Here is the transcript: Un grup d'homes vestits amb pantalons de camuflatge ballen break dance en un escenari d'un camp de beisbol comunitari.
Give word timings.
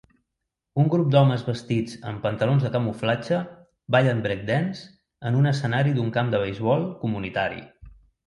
Un 0.83 0.87
grup 0.93 1.09
d'homes 1.15 1.43
vestits 1.49 1.97
amb 2.11 2.23
pantalons 2.27 2.65
de 2.67 2.71
camuflatge 2.75 3.41
ballen 3.97 4.23
break 4.25 4.41
dance 4.49 4.89
en 5.31 5.37
un 5.41 5.51
escenari 5.53 5.95
d'un 5.99 6.11
camp 6.19 6.33
de 6.35 6.43
beisbol 6.45 6.89
comunitari. 7.05 7.63